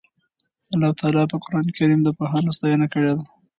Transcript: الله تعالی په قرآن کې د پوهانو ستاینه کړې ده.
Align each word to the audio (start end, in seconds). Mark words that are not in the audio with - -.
الله 0.73 0.91
تعالی 0.99 1.23
په 1.31 1.37
قرآن 1.43 1.67
کې 1.75 1.83
د 2.05 2.09
پوهانو 2.17 2.55
ستاینه 2.57 2.87
کړې 2.93 3.11
ده. 3.17 3.23